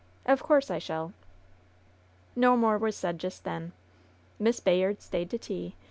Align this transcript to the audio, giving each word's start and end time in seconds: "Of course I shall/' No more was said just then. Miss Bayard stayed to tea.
"Of 0.25 0.41
course 0.41 0.71
I 0.71 0.79
shall/' 0.79 1.13
No 2.35 2.57
more 2.57 2.79
was 2.79 2.95
said 2.95 3.19
just 3.19 3.43
then. 3.43 3.71
Miss 4.39 4.59
Bayard 4.59 4.99
stayed 4.99 5.29
to 5.29 5.37
tea. 5.37 5.75